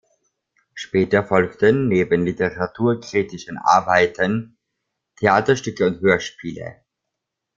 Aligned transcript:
Später 0.73 1.23
folgten, 1.23 1.87
neben 1.87 2.25
literaturkritischen 2.25 3.59
Arbeiten, 3.59 4.57
Theaterstücke 5.19 5.85
und 5.85 6.01
Hörspiele. 6.01 6.77